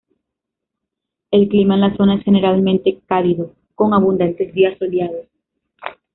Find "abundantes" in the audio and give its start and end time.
3.93-4.51